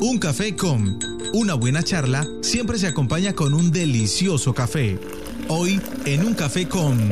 [0.00, 1.00] Un café con
[1.32, 4.96] una buena charla siempre se acompaña con un delicioso café.
[5.48, 7.10] Hoy en un café con...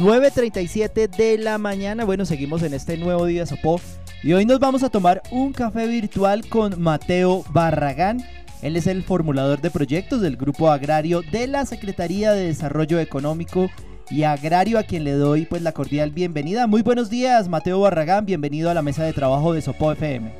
[0.00, 2.04] ...9.37 de la mañana...
[2.04, 3.80] ...bueno, seguimos en este nuevo día Sopó...
[4.24, 8.24] Y hoy nos vamos a tomar un café virtual con Mateo Barragán.
[8.62, 13.68] Él es el formulador de proyectos del Grupo Agrario de la Secretaría de Desarrollo Económico
[14.08, 16.66] y Agrario, a quien le doy pues la cordial bienvenida.
[16.66, 20.34] Muy buenos días, Mateo Barragán, bienvenido a la mesa de trabajo de Sopo FM.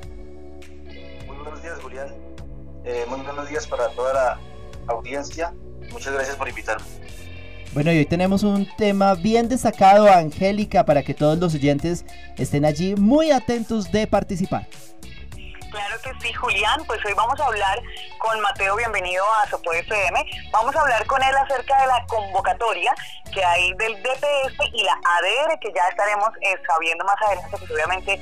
[1.27, 2.09] Muy buenos días, Julián.
[2.87, 4.41] Eh, muy buenos días para toda la
[4.87, 5.53] audiencia.
[5.93, 6.87] Muchas gracias por invitarme.
[7.75, 12.05] Bueno, y hoy tenemos un tema bien destacado, Angélica, para que todos los oyentes
[12.39, 14.69] estén allí muy atentos de participar.
[15.73, 16.85] Claro que sí, Julián.
[16.87, 17.83] Pues hoy vamos a hablar
[18.19, 20.25] con Mateo, bienvenido a Sopo FM.
[20.53, 22.95] Vamos a hablar con él acerca de la convocatoria
[23.33, 27.71] que hay del DPS y la ADR, que ya estaremos eh, sabiendo más adelante, pues
[27.73, 28.13] obviamente,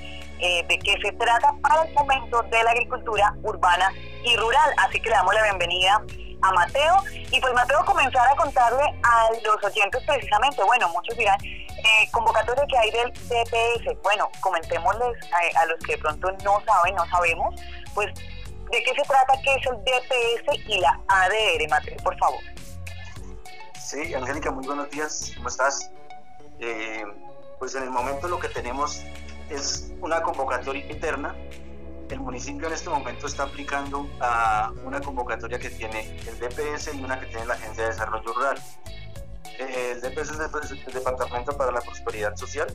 [0.40, 3.92] eh, de qué se trata para el momento de la agricultura urbana
[4.24, 4.72] y rural.
[4.78, 6.02] Así que le damos la bienvenida
[6.42, 6.96] a Mateo
[7.30, 12.64] y pues Mateo comenzar a contarle a los oyentes precisamente, bueno, muchos dirán, eh, convocatoria
[12.66, 15.16] que hay del DPS, bueno, comentémosles
[15.56, 17.54] a, los que de pronto no saben, no sabemos,
[17.94, 22.40] pues de qué se trata, qué es el DPS y la ADR, Mateo, por favor.
[23.78, 25.90] Sí, Angélica, muy buenos días, ¿cómo estás?
[26.60, 27.04] Eh,
[27.58, 29.02] pues en el momento lo que tenemos
[29.50, 31.34] es una convocatoria interna
[32.12, 37.02] el municipio en este momento está aplicando a una convocatoria que tiene el DPS y
[37.02, 38.62] una que tiene la Agencia de Desarrollo Rural.
[39.58, 42.66] El DPS es el Departamento para la Prosperidad Social.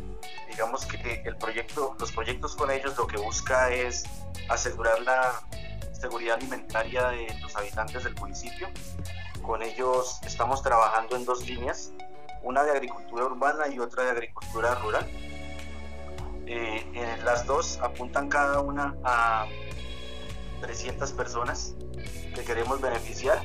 [0.50, 4.06] Digamos que el proyecto, los proyectos con ellos lo que busca es
[4.50, 5.40] asegurar la
[5.94, 8.68] seguridad alimentaria de los habitantes del municipio.
[9.44, 11.92] Con ellos estamos trabajando en dos líneas,
[12.42, 15.08] una de agricultura urbana y otra de agricultura rural
[16.50, 19.46] eh, las dos apuntan cada una a
[20.62, 21.76] 300 personas
[22.34, 23.42] que queremos beneficiar.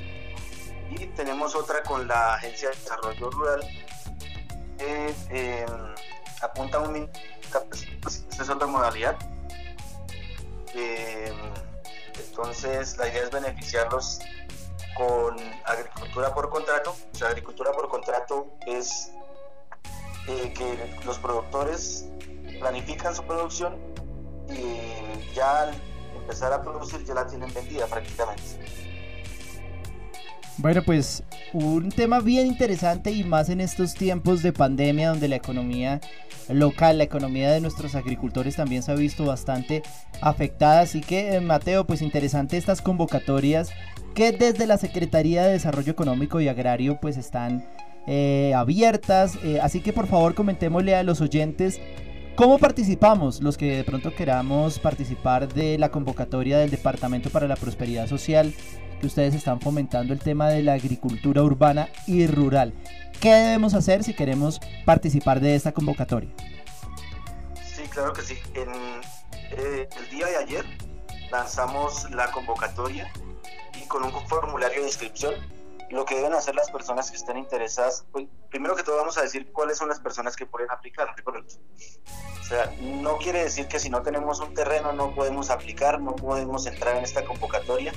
[0.90, 3.60] Y tenemos otra con la Agencia de Desarrollo Rural
[4.78, 5.66] que eh,
[6.42, 7.10] apunta a un
[8.28, 9.16] esta es otra modalidad.
[10.74, 11.32] Eh,
[12.14, 14.20] entonces la idea es beneficiarlos
[14.96, 16.94] con agricultura por contrato.
[17.12, 19.10] O sea agricultura por contrato es
[20.26, 22.06] que los productores
[22.62, 23.74] planifican su producción
[24.48, 25.74] y ya al
[26.16, 28.42] empezar a producir ya la tienen vendida prácticamente.
[30.58, 35.36] Bueno, pues un tema bien interesante y más en estos tiempos de pandemia donde la
[35.36, 36.00] economía
[36.48, 39.82] local, la economía de nuestros agricultores también se ha visto bastante
[40.20, 40.82] afectada.
[40.82, 43.70] Así que, eh, Mateo, pues interesante estas convocatorias
[44.14, 47.64] que desde la Secretaría de Desarrollo Económico y Agrario pues están
[48.06, 49.38] eh, abiertas.
[49.42, 51.80] Eh, así que por favor comentémosle a los oyentes
[52.34, 57.56] ¿Cómo participamos los que de pronto queramos participar de la convocatoria del Departamento para la
[57.56, 58.54] Prosperidad Social
[59.00, 62.72] que ustedes están fomentando el tema de la agricultura urbana y rural?
[63.20, 66.30] ¿Qué debemos hacer si queremos participar de esta convocatoria?
[67.62, 68.38] Sí, claro que sí.
[68.54, 70.64] Eh, el día de ayer
[71.30, 73.12] lanzamos la convocatoria
[73.78, 75.34] y con un formulario de inscripción
[75.92, 79.22] lo que deben hacer las personas que estén interesadas, pues, primero que todo vamos a
[79.22, 81.14] decir cuáles son las personas que pueden aplicar.
[82.40, 86.16] O sea, no quiere decir que si no tenemos un terreno no podemos aplicar, no
[86.16, 87.92] podemos entrar en esta convocatoria,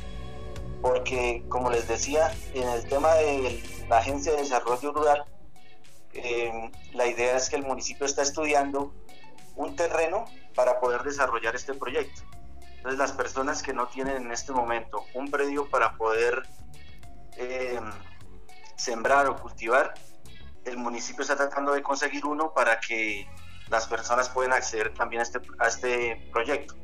[0.81, 5.23] porque como les decía, en el tema de la Agencia de Desarrollo Rural,
[6.13, 8.93] eh, la idea es que el municipio está estudiando
[9.55, 12.23] un terreno para poder desarrollar este proyecto.
[12.75, 16.43] Entonces las personas que no tienen en este momento un predio para poder
[17.37, 17.79] eh,
[18.77, 19.93] sembrar o cultivar,
[20.65, 23.27] el municipio está tratando de conseguir uno para que
[23.69, 26.75] las personas puedan acceder también a este, a este proyecto.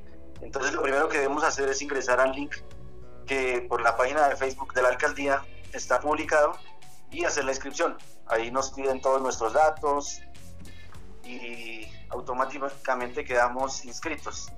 [0.41, 2.55] Entonces lo primero que debemos hacer es ingresar al link
[3.25, 6.53] que por la página de Facebook de la alcaldía está publicado
[7.11, 7.97] y hacer la inscripción.
[8.27, 10.21] Ahí nos piden todos nuestros datos
[11.23, 14.51] y automáticamente quedamos inscritos.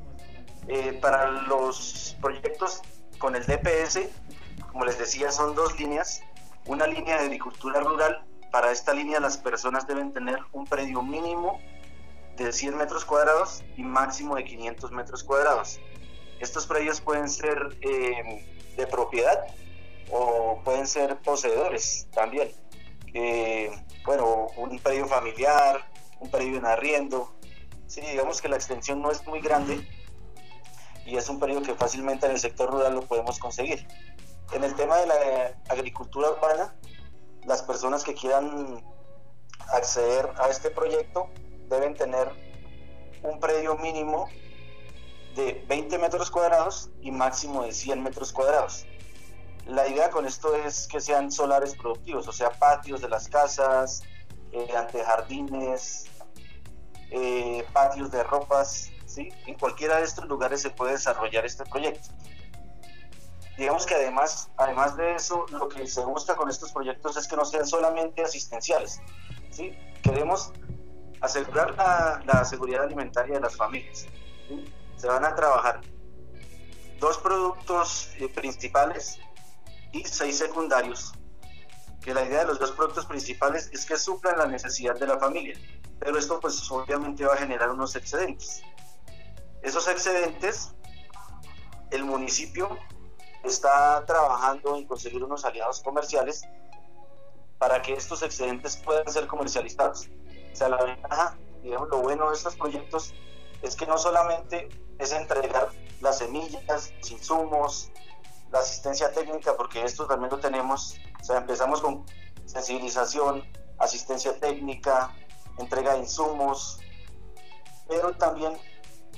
[0.67, 2.81] Eh, para los proyectos
[3.17, 4.07] con el DPS
[4.73, 6.23] como les decía, son dos líneas.
[6.65, 8.25] Una línea de agricultura rural.
[8.51, 11.59] Para esta línea las personas deben tener un predio mínimo
[12.37, 15.79] de 100 metros cuadrados y máximo de 500 metros cuadrados.
[16.39, 19.45] Estos predios pueden ser eh, de propiedad
[20.11, 22.51] o pueden ser poseedores también.
[23.13, 23.71] Eh,
[24.05, 25.87] bueno, un predio familiar,
[26.19, 27.31] un predio en arriendo.
[27.87, 29.87] Sí, digamos que la extensión no es muy grande
[31.05, 33.85] y es un periodo que fácilmente en el sector rural lo podemos conseguir.
[34.53, 35.15] En el tema de la
[35.69, 36.75] agricultura urbana,
[37.45, 38.83] las personas que quieran
[39.73, 41.29] acceder a este proyecto
[41.69, 42.29] deben tener
[43.23, 44.29] un predio mínimo
[45.35, 48.85] de 20 metros cuadrados y máximo de 100 metros cuadrados.
[49.65, 54.03] La idea con esto es que sean solares productivos, o sea, patios de las casas,
[54.51, 56.05] eh, antejardines,
[57.09, 59.29] eh, patios de ropas, ¿sí?
[59.47, 62.09] En cualquiera de estos lugares se puede desarrollar este proyecto.
[63.57, 67.35] Digamos que además, además de eso, lo que se busca con estos proyectos es que
[67.35, 68.99] no sean solamente asistenciales,
[69.51, 69.77] ¿sí?
[70.01, 70.51] Queremos
[71.21, 71.75] asegurar
[72.25, 74.07] la, seguridad alimentaria de las familias.
[74.97, 75.81] Se van a trabajar
[76.99, 79.19] dos productos eh, principales
[79.91, 81.13] y seis secundarios,
[82.01, 85.19] que la idea de los dos productos principales es que suplan la necesidad de la
[85.19, 85.55] familia,
[85.99, 88.63] pero esto pues obviamente va a generar unos excedentes.
[89.61, 90.73] Esos excedentes,
[91.91, 92.79] el municipio
[93.43, 96.43] está trabajando en conseguir unos aliados comerciales
[97.57, 100.09] para que estos excedentes puedan ser comercializados.
[100.51, 103.13] O sea, la ventaja, digamos, lo bueno de estos proyectos
[103.61, 104.69] es que no solamente
[104.99, 105.69] es entregar
[106.01, 107.91] las semillas, los insumos,
[108.51, 112.05] la asistencia técnica, porque esto también lo tenemos, o sea, empezamos con
[112.45, 113.43] sensibilización,
[113.79, 115.15] asistencia técnica,
[115.57, 116.79] entrega de insumos,
[117.87, 118.57] pero también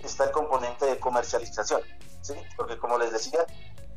[0.04, 1.81] está el componente de comercialización,
[2.22, 2.33] ¿sí?
[2.56, 3.45] porque como les decía,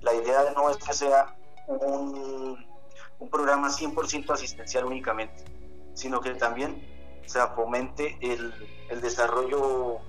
[0.00, 1.36] la idea no es que sea
[1.66, 2.66] un,
[3.18, 5.44] un programa 100% asistencial únicamente,
[5.94, 6.86] sino que también
[7.26, 8.54] se fomente el,
[8.88, 10.00] el desarrollo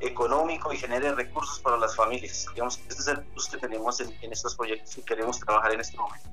[0.00, 2.46] económico y genere recursos para las familias.
[2.52, 5.96] Digamos, este es el plus que tenemos en, estos proyectos y queremos trabajar en este
[5.96, 6.28] momento.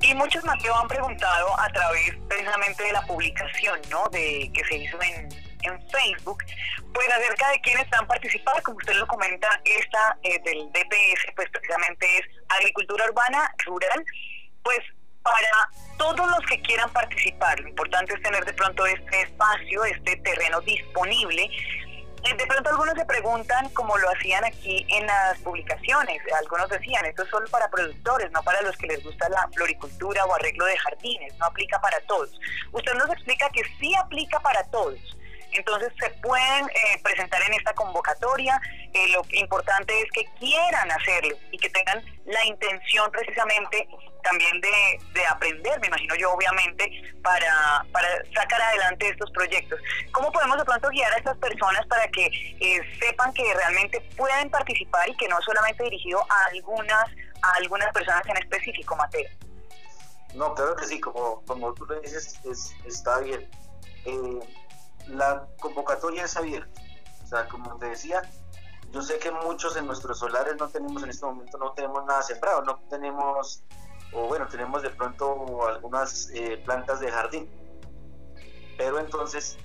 [0.00, 4.06] Y muchos, Mateo, han preguntado a través precisamente de la publicación ¿no?
[4.10, 5.28] de, que se hizo en,
[5.64, 6.44] en Facebook,
[6.92, 11.48] pues acerca de quiénes están participando, como usted lo comenta, esta eh, del DPS, pues
[11.50, 14.04] precisamente es agricultura urbana, rural,
[14.62, 14.80] pues
[15.24, 17.58] para todos los que quieran participar.
[17.60, 21.50] Lo importante es tener de pronto este espacio, este terreno disponible.
[22.22, 27.22] De pronto algunos se preguntan, como lo hacían aquí en las publicaciones, algunos decían, esto
[27.22, 30.76] es solo para productores, no para los que les gusta la floricultura o arreglo de
[30.78, 32.30] jardines, no aplica para todos.
[32.72, 34.98] Usted nos explica que sí aplica para todos.
[35.54, 38.60] Entonces se pueden eh, presentar en esta convocatoria.
[38.92, 43.88] Eh, lo importante es que quieran hacerlo y que tengan la intención precisamente
[44.24, 46.90] también de, aprender, me imagino yo obviamente,
[47.22, 49.78] para, para, sacar adelante estos proyectos.
[50.12, 54.50] ¿Cómo podemos de pronto guiar a estas personas para que eh, sepan que realmente pueden
[54.50, 57.04] participar y que no solamente dirigido a algunas,
[57.42, 59.28] a algunas personas en específico, Mateo?
[60.34, 62.40] No, claro que sí, como, como tú lo dices,
[62.86, 63.48] está bien.
[65.74, 66.80] Convocatoria es abierta.
[67.22, 68.22] O sea, como te decía,
[68.92, 72.22] yo sé que muchos en nuestros solares no tenemos en este momento, no tenemos nada
[72.22, 73.64] sembrado, no tenemos
[74.12, 77.50] o bueno, tenemos de pronto algunas eh, plantas de jardín.
[78.78, 79.56] Pero entonces,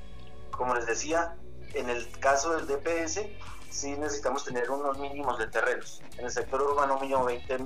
[0.50, 1.38] como les decía,
[1.75, 3.21] en el caso del DPS,
[3.69, 6.01] sí necesitamos tener unos mínimos de terrenos.
[6.17, 7.59] En el sector urbano mínimo 20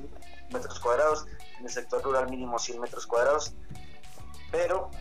[0.52, 1.26] metros cuadrados,
[1.60, 3.56] en el sector rural mínimo 100 metros cuadrados.
[4.52, 4.92] Pero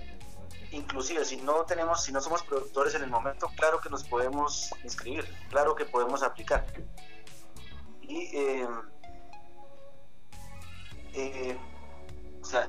[0.73, 4.71] inclusive si no tenemos, si no somos productores en el momento, claro que nos podemos
[4.83, 6.67] inscribir, claro que podemos aplicar.
[8.01, 8.69] Y eh,
[11.15, 11.59] eh,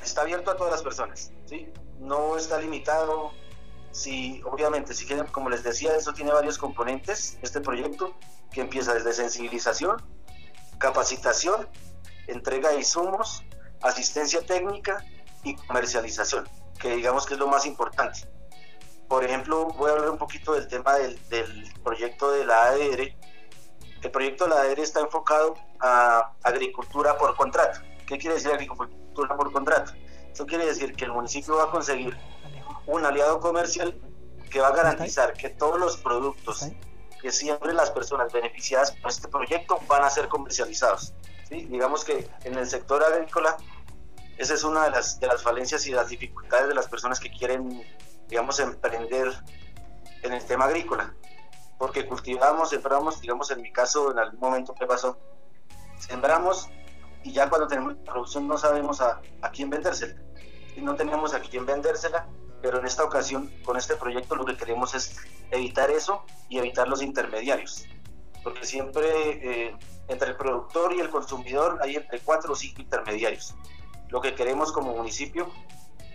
[0.02, 1.72] está abierto a todas las personas, ¿sí?
[2.00, 3.32] No está limitado.
[3.92, 8.16] Si, obviamente, si quieren, como les decía, eso tiene varios componentes, este proyecto,
[8.52, 10.02] que empieza desde sensibilización,
[10.80, 11.68] capacitación,
[12.28, 13.44] entrega de insumos,
[13.82, 15.06] asistencia técnica
[15.44, 16.48] y comercialización,
[16.80, 18.28] que digamos que es lo más importante.
[19.08, 23.16] Por ejemplo, voy a hablar un poquito del tema del, del proyecto de la ADR.
[24.02, 27.80] El proyecto de la ADR está enfocado a agricultura por contrato.
[28.08, 29.04] ¿Qué quiere decir agricultura?
[29.14, 29.94] por contrato.
[30.32, 32.18] Eso quiere decir que el municipio va a conseguir
[32.88, 33.96] un aliado comercial
[34.50, 36.68] que va a garantizar que todos los productos
[37.22, 41.14] que siempre las personas beneficiadas por este proyecto van a ser comercializados.
[41.48, 41.66] ¿sí?
[41.66, 43.56] Digamos que en el sector agrícola
[44.38, 47.32] esa es una de las, de las falencias y las dificultades de las personas que
[47.32, 47.84] quieren,
[48.28, 49.32] digamos, emprender
[50.22, 51.14] en el tema agrícola.
[51.78, 55.20] Porque cultivamos, sembramos, digamos, en mi caso, en algún momento que pasó,
[56.00, 56.70] sembramos
[57.24, 60.22] y ya cuando tenemos la producción no sabemos a, a quién vendérsela.
[60.76, 62.28] Y no tenemos a quién vendérsela,
[62.62, 65.18] pero en esta ocasión, con este proyecto, lo que queremos es
[65.52, 67.86] evitar eso y evitar los intermediarios.
[68.44, 73.56] Porque siempre eh, entre el productor y el consumidor hay entre cuatro o cinco intermediarios.
[74.14, 75.50] Lo que queremos como municipio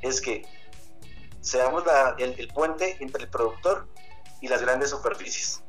[0.03, 0.47] es que
[1.41, 1.83] seamos
[2.21, 3.89] el, puente entre el productor
[4.41, 5.65] y las grandes superficies.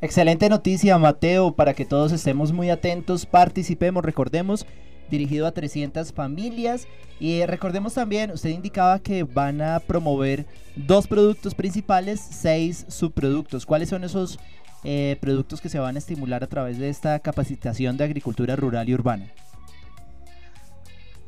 [0.00, 4.66] Excelente noticia, Mateo, para que todos estemos muy atentos, participemos, recordemos,
[5.08, 6.88] dirigido a 300 familias.
[7.20, 13.66] Y recordemos también, usted indicaba que van a promover dos productos principales, seis subproductos.
[13.66, 14.40] ¿Cuáles son esos
[14.82, 18.88] eh, productos que se van a estimular a través de esta capacitación de agricultura rural
[18.88, 19.32] y urbana?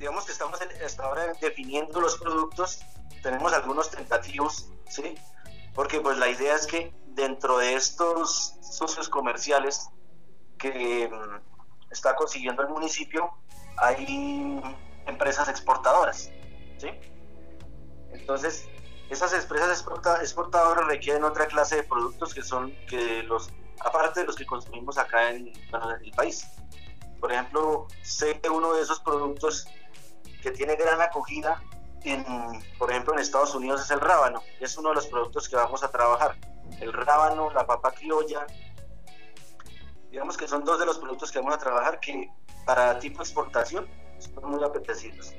[0.01, 2.81] Digamos que estamos hasta ahora definiendo los productos,
[3.23, 5.15] tenemos algunos tentativos, ¿sí?
[5.75, 9.91] Porque pues la idea es que dentro de estos socios comerciales
[10.57, 13.31] que mm, está consiguiendo el municipio,
[13.77, 14.63] hay
[15.07, 16.31] empresas exportadoras,
[16.79, 16.89] ¿sí?
[18.11, 18.67] Entonces,
[19.11, 19.85] esas empresas
[20.23, 24.97] exportadoras requieren otra clase de productos que son que los aparte de los que consumimos
[24.97, 25.49] acá en,
[26.03, 26.47] el país.
[27.21, 29.67] Por ejemplo, sé que uno de esos productos
[30.41, 31.63] que tiene gran acogida,
[32.05, 32.25] en,
[32.79, 34.43] por ejemplo, en Estados Unidos es el rábano.
[34.59, 36.37] Es uno de los productos que vamos a trabajar.
[36.81, 38.47] El rábano, la papa criolla.
[40.11, 42.31] Digamos que son dos de los productos que vamos a trabajar que
[42.65, 45.35] para tipo exportación son muy apetecidos.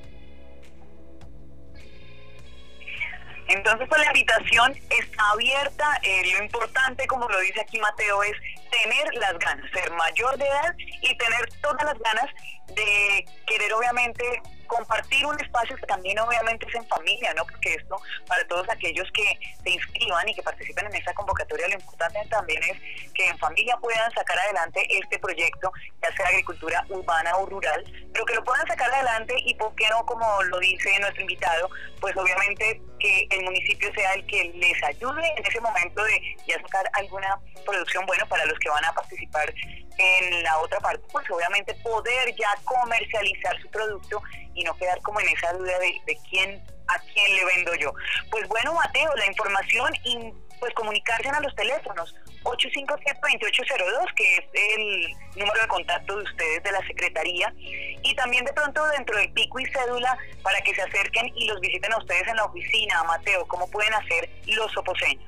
[3.48, 6.00] Entonces, pues la invitación está abierta.
[6.04, 8.34] Eh, lo importante, como lo dice aquí Mateo, es
[8.72, 12.30] tener las ganas, ser mayor de edad y tener todas las ganas
[12.68, 17.44] de querer, obviamente, compartir un espacio que también obviamente es en familia, ¿no?
[17.46, 21.74] Porque esto, para todos aquellos que se inscriban y que participen en esta convocatoria, lo
[21.74, 22.78] importante también es
[23.14, 28.26] que en familia puedan sacar adelante este proyecto, ya sea agricultura urbana o rural, pero
[28.26, 30.06] que lo puedan sacar adelante y, ¿por qué no?
[30.06, 35.34] Como lo dice nuestro invitado, pues obviamente que el municipio sea el que les ayude
[35.36, 39.54] en ese momento de ya sacar alguna producción, bueno, para los que van a participar
[39.98, 44.22] en la otra parte, pues obviamente poder ya comercializar su producto
[44.54, 47.94] y no quedar como en esa duda de, quién a quién le vendo yo.
[48.30, 55.16] Pues bueno, Mateo, la información y pues comunicarse a los teléfonos 857-2802, que es el
[55.36, 59.60] número de contacto de ustedes de la Secretaría, y también de pronto dentro del pico
[59.60, 63.48] y cédula para que se acerquen y los visiten a ustedes en la oficina, Mateo,
[63.48, 65.24] ¿cómo pueden hacer los oposeños?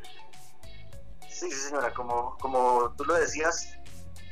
[1.30, 3.78] Sí, sí, señora, como, como tú lo decías,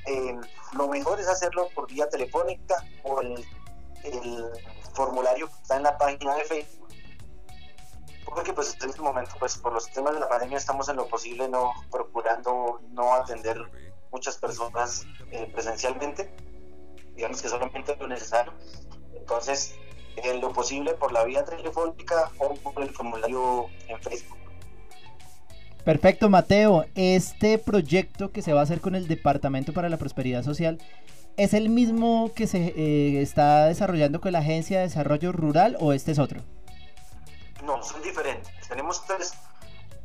[0.05, 0.35] eh,
[0.73, 3.45] lo mejor es hacerlo por vía telefónica o el,
[4.93, 6.89] formulario que está en la página de Facebook.
[8.25, 11.07] Porque pues en este momento pues por los temas de la pandemia estamos en lo
[11.07, 13.57] posible no procurando no atender
[14.11, 16.33] muchas personas eh, presencialmente.
[17.15, 18.53] Digamos que solamente lo necesario.
[19.13, 19.75] Entonces
[20.17, 24.40] en lo posible por la vía telefónica o por el formulario en Facebook
[25.83, 26.85] Perfecto, Mateo.
[26.95, 30.79] Este proyecto que se va a hacer con el Departamento para la Prosperidad Social
[31.37, 35.93] es el mismo que se eh, está desarrollando con la Agencia de Desarrollo Rural o
[35.93, 36.41] este es otro?
[37.63, 38.51] No, son diferentes.
[38.67, 39.33] Tenemos tres,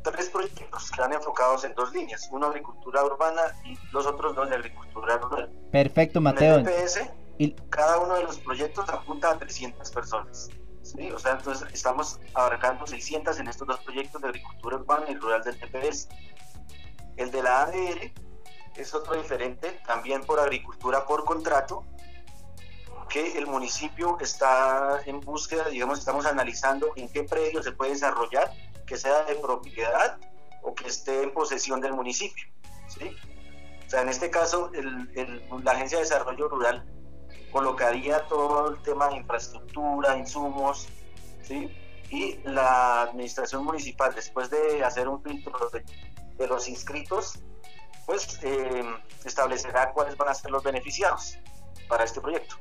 [0.03, 4.49] tres proyectos que están enfocados en dos líneas, una agricultura urbana y los otros dos
[4.49, 5.51] de agricultura rural.
[5.71, 6.59] Perfecto, Mateo.
[6.59, 7.51] En el y...
[7.69, 10.49] cada uno de los proyectos apunta a 300 personas.
[10.95, 11.11] ¿Sí?
[11.11, 15.43] O sea, entonces estamos abarcando 600 en estos dos proyectos de agricultura urbana y rural
[15.43, 16.07] del TPS.
[17.17, 18.11] El de la ADR
[18.75, 21.83] es otro diferente, también por agricultura por contrato,
[23.09, 28.51] que el municipio está en búsqueda, digamos, estamos analizando en qué predio se puede desarrollar,
[28.85, 30.17] que sea de propiedad
[30.61, 32.47] o que esté en posesión del municipio.
[32.87, 33.15] ¿sí?
[33.85, 36.85] O sea, en este caso, la Agencia de Desarrollo Rural
[37.51, 40.87] colocaría todo el tema de infraestructura, insumos,
[41.43, 41.69] ¿sí?
[42.09, 45.53] y la administración municipal, después de hacer un filtro
[46.37, 47.39] de, los inscritos,
[48.05, 48.83] pues eh,
[49.25, 51.37] establecerá cuáles van a ser los beneficiados
[51.89, 52.55] para este proyecto.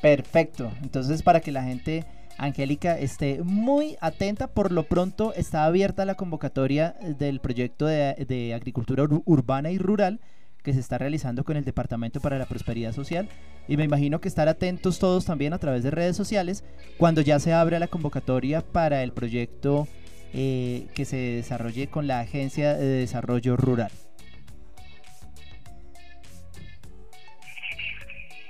[0.00, 0.72] Perfecto.
[0.82, 2.06] Entonces, para que la gente,
[2.38, 9.04] Angélica, esté muy atenta, por lo pronto está abierta la convocatoria del proyecto de, agricultura
[9.24, 10.20] urbana y rural
[10.62, 13.28] que se está realizando con el Departamento para la Prosperidad Social
[13.70, 16.64] y me imagino que estar atentos todos también a través de redes sociales
[16.98, 19.86] cuando ya se abra la convocatoria para el proyecto
[20.34, 23.92] eh, que se desarrolle con la Agencia de Desarrollo Rural.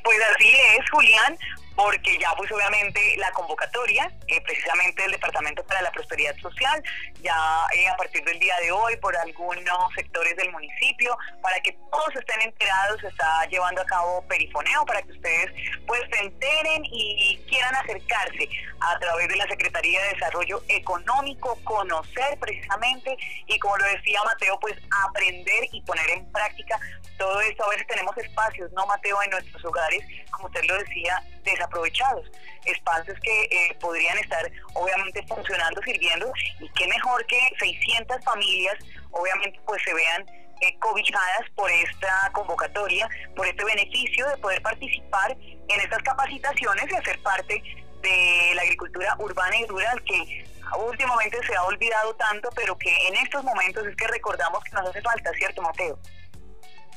[0.03, 1.37] Pues así es, Julián
[1.83, 6.83] porque ya pues obviamente la convocatoria, eh, precisamente del Departamento para la Prosperidad Social,
[7.23, 11.73] ya eh, a partir del día de hoy por algunos sectores del municipio, para que
[11.91, 15.53] todos estén enterados, se está llevando a cabo perifoneo para que ustedes
[15.87, 18.47] pues se enteren y quieran acercarse
[18.81, 24.61] a través de la Secretaría de Desarrollo Económico, conocer precisamente y como lo decía Mateo,
[24.61, 24.75] pues
[25.07, 26.79] aprender y poner en práctica
[27.19, 27.65] todo esto.
[27.65, 29.23] A veces tenemos espacios, ¿no Mateo?
[29.23, 32.31] En nuestros hogares, como usted lo decía, desaprovechados,
[32.65, 38.77] espacios que eh, podrían estar obviamente funcionando, sirviendo, y qué mejor que 600 familias
[39.11, 40.27] obviamente pues se vean
[40.61, 46.95] eh, cobijadas por esta convocatoria, por este beneficio de poder participar en estas capacitaciones y
[46.95, 47.63] hacer parte
[48.03, 50.45] de la agricultura urbana y rural que
[50.79, 54.89] últimamente se ha olvidado tanto, pero que en estos momentos es que recordamos que nos
[54.89, 55.99] hace falta, ¿cierto, Mateo?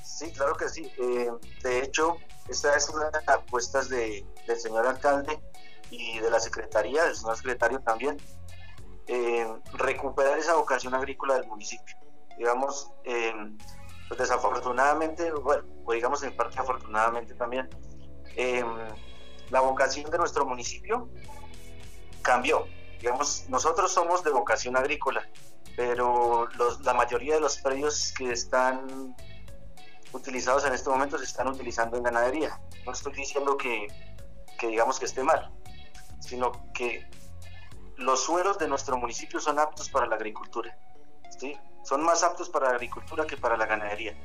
[0.03, 0.91] Sí, claro que sí.
[0.99, 1.31] Eh,
[1.61, 5.39] de hecho, esta es una de las apuestas de, del señor alcalde
[5.89, 8.17] y de la secretaría, del señor secretario también,
[9.73, 11.95] recuperar esa vocación agrícola del municipio.
[12.37, 17.69] Digamos, pues desafortunadamente, bueno, o digamos en parte afortunadamente también,
[19.49, 21.09] la vocación de nuestro municipio
[22.21, 22.65] cambió.
[22.99, 25.29] Digamos, nosotros somos de vocación agrícola,
[25.75, 26.47] pero
[26.83, 29.15] la mayoría de los predios que están
[30.13, 32.59] utilizados en este momento se están utilizando en ganadería.
[32.85, 33.87] No estoy diciendo que,
[34.61, 35.51] digamos que esté mal,
[36.21, 37.05] sino que
[37.97, 40.77] los suelos de nuestro municipio son aptos para la agricultura.
[41.37, 41.57] ¿sí?
[41.83, 44.15] Son más aptos para la agricultura que para la ganadería.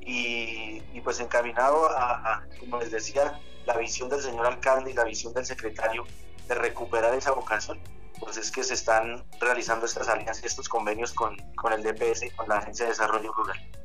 [0.00, 5.32] Y, pues encaminado a, como les decía, la visión del señor alcalde y la visión
[5.32, 6.04] del secretario
[6.48, 7.80] de recuperar esa vocación,
[8.18, 12.30] pues es que se están realizando estas alianzas, estos convenios con, con el DPS y
[12.30, 13.79] con la Agencia de Desarrollo Rural.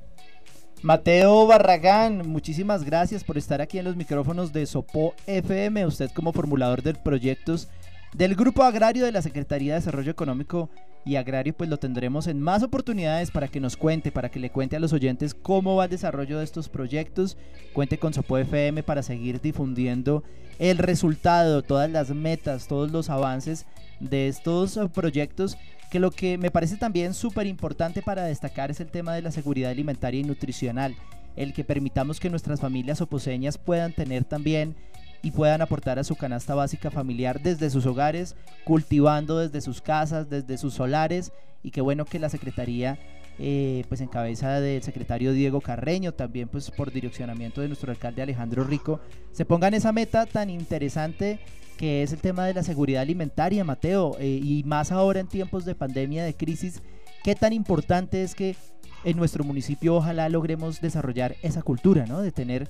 [0.85, 5.83] Mateo Barragán, muchísimas gracias por estar aquí en los micrófonos de Sopo FM.
[5.87, 7.69] Usted como formulador de proyectos
[8.13, 10.69] del Grupo Agrario de la Secretaría de Desarrollo Económico
[11.03, 14.51] y Agrario, pues lo tendremos en más oportunidades para que nos cuente, para que le
[14.51, 17.35] cuente a los oyentes cómo va el desarrollo de estos proyectos.
[17.73, 20.23] Cuente con Sopo FM para seguir difundiendo
[20.59, 23.65] el resultado, todas las metas, todos los avances
[23.99, 25.57] de estos proyectos
[25.91, 29.31] que lo que me parece también súper importante para destacar es el tema de la
[29.31, 30.95] seguridad alimentaria y nutricional,
[31.35, 34.75] el que permitamos que nuestras familias oposeñas puedan tener también
[35.21, 40.29] y puedan aportar a su canasta básica familiar desde sus hogares, cultivando desde sus casas,
[40.29, 41.31] desde sus solares
[41.63, 42.99] y qué bueno que la Secretaría
[43.37, 48.21] eh, pues en cabeza del secretario Diego Carreño, también pues por direccionamiento de nuestro alcalde
[48.21, 49.01] Alejandro Rico,
[49.33, 51.39] se pongan esa meta tan interesante
[51.77, 55.65] que es el tema de la seguridad alimentaria, Mateo, eh, y más ahora en tiempos
[55.65, 56.81] de pandemia, de crisis,
[57.23, 58.55] qué tan importante es que
[59.03, 62.21] en nuestro municipio ojalá logremos desarrollar esa cultura, ¿no?
[62.21, 62.69] De tener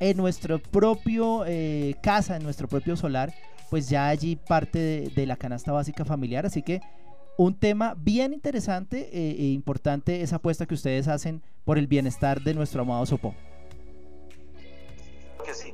[0.00, 3.32] en nuestro propio eh, casa, en nuestro propio solar,
[3.70, 6.80] pues ya allí parte de, la canasta básica familiar, así que
[7.38, 12.40] un tema bien interesante eh, e importante esa apuesta que ustedes hacen por el bienestar
[12.42, 13.34] de nuestro amado Sopo.
[15.44, 15.72] Que sí,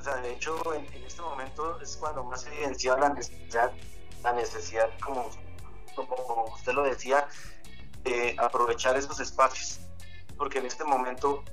[0.00, 3.70] o sea, de hecho en, este momento es cuando más se la necesidad,
[4.22, 5.28] la necesidad como,
[5.94, 7.28] como usted lo decía,
[8.02, 9.80] de aprovechar esos espacios,
[10.38, 11.44] porque en este momento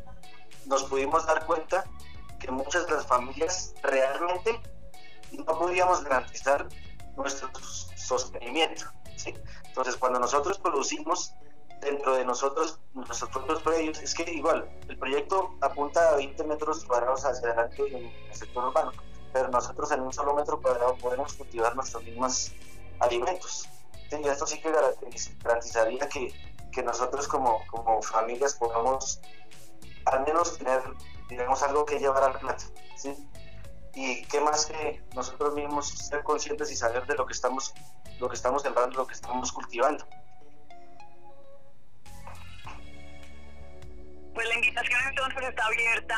[0.66, 1.84] nos pudimos dar cuenta
[2.40, 4.62] que muchas de las familias realmente
[5.32, 6.70] no podíamos garantizar
[7.18, 7.50] nuestro
[7.98, 8.86] sostenimiento.
[9.66, 11.34] Entonces, cuando nosotros producimos
[11.82, 16.86] dentro de nosotros, nuestros propios predios, es que igual, el proyecto apunta a 20 metros
[16.86, 18.92] cuadrados hacia adelante en el sector urbano,
[19.34, 22.52] pero nosotros en un solo metro cuadrado podemos cultivar nuestros mismos
[23.00, 23.68] alimentos.
[24.12, 24.72] Y esto sí que
[25.44, 26.34] garantizaría que,
[26.72, 29.20] que nosotros como, como familias podamos
[30.06, 30.82] al menos tener,
[31.30, 32.66] digamos, algo que llevar al plato.
[32.96, 33.14] ¿sí?
[33.94, 37.74] Y qué más que nosotros mismos ser conscientes y saber de lo que estamos,
[38.20, 40.06] lo que estamos sembrando, lo que estamos cultivando.
[44.38, 46.16] Pues la invitación entonces está abierta,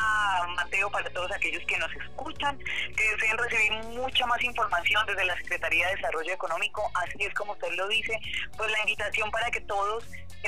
[0.54, 5.34] Mateo, para todos aquellos que nos escuchan, que deseen recibir mucha más información desde la
[5.38, 8.12] Secretaría de Desarrollo Económico, así es como usted lo dice,
[8.58, 10.04] pues la invitación para que todos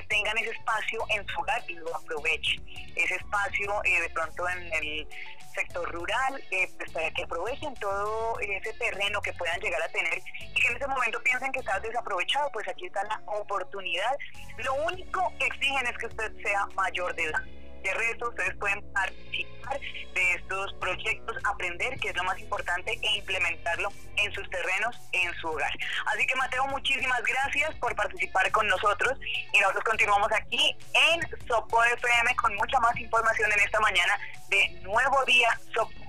[0.07, 2.63] tengan ese espacio en su hogar y lo aprovechen.
[2.95, 5.09] Ese espacio eh, de pronto en el
[5.55, 10.19] sector rural, eh, pues para que aprovechen todo ese terreno que puedan llegar a tener
[10.19, 14.15] y que en ese momento piensen que está desaprovechado, pues aquí está la oportunidad.
[14.59, 17.62] Lo único que exigen es que usted sea mayor de edad.
[17.83, 19.81] De resto, ustedes pueden participar
[20.15, 25.35] de estos proyectos, aprender, que es lo más importante, e implementarlo en sus terrenos, en
[25.35, 25.73] su hogar.
[26.07, 29.19] Así que Mateo, muchísimas gracias por participar con nosotros
[29.53, 30.77] y nosotros continuamos aquí
[31.11, 34.19] en Sopo FM con mucha más información en esta mañana
[34.49, 36.03] de Nuevo Día Sopo.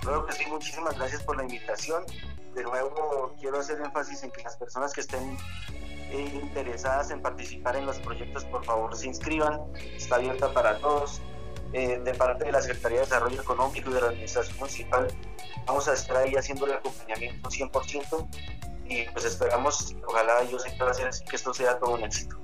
[0.00, 2.04] Claro que sí, muchísimas gracias por la invitación.
[2.54, 5.36] De nuevo, quiero hacer énfasis en que las personas que estén
[6.12, 9.60] interesadas en participar en los proyectos, por favor se inscriban,
[9.96, 11.20] está abierta para todos.
[11.74, 15.06] Eh, de parte de la Secretaría de Desarrollo Económico y de la Administración Municipal,
[15.66, 18.26] vamos a estar ahí haciendo el acompañamiento 100%
[18.86, 20.78] y pues esperamos, ojalá yo sé que
[21.28, 22.38] que esto sea todo un éxito.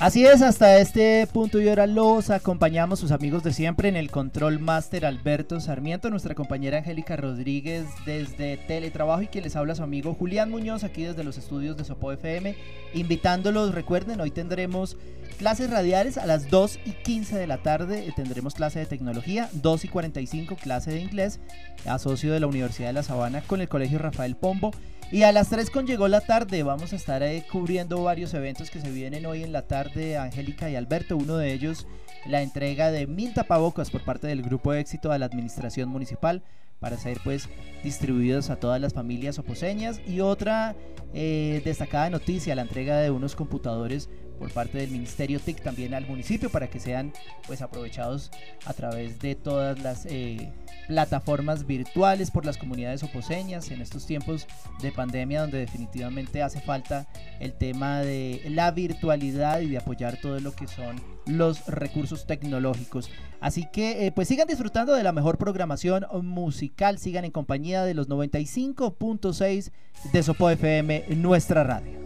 [0.00, 4.12] Así es, hasta este punto y hora los acompañamos sus amigos de siempre en el
[4.12, 9.82] Control Master Alberto Sarmiento, nuestra compañera Angélica Rodríguez desde Teletrabajo y que les habla su
[9.82, 12.54] amigo Julián Muñoz aquí desde los estudios de Sopo FM,
[12.94, 14.96] invitándolos, recuerden, hoy tendremos
[15.36, 19.48] clases radiales a las 2 y 15 de la tarde, eh, tendremos clase de tecnología,
[19.52, 21.40] 2 y 45 clase de inglés,
[21.86, 24.72] asocio de la Universidad de La Sabana con el Colegio Rafael Pombo
[25.10, 28.70] y a las 3 con llegó la tarde vamos a estar eh, cubriendo varios eventos
[28.70, 31.16] que se vienen hoy en la tarde, Angélica y Alberto.
[31.16, 31.86] Uno de ellos,
[32.26, 36.42] la entrega de mil tapabocas por parte del Grupo Éxito de la Administración Municipal
[36.80, 37.48] para ser pues
[37.82, 40.00] distribuidos a todas las familias oposeñas.
[40.06, 40.76] Y otra
[41.14, 46.06] eh, destacada noticia, la entrega de unos computadores por parte del Ministerio TIC también al
[46.06, 47.12] municipio para que sean
[47.46, 48.30] pues aprovechados
[48.64, 50.52] a través de todas las eh,
[50.86, 54.46] plataformas virtuales por las comunidades oposeñas en estos tiempos
[54.80, 57.08] de pandemia donde definitivamente hace falta
[57.40, 63.10] el tema de la virtualidad y de apoyar todo lo que son los recursos tecnológicos.
[63.40, 67.94] Así que eh, pues sigan disfrutando de la mejor programación musical, sigan en compañía de
[67.94, 69.70] los 95.6
[70.12, 71.98] de Sopo FM, nuestra radio.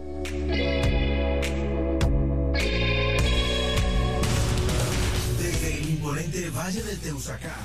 [5.63, 7.55] El imponente Valle del Teusacá.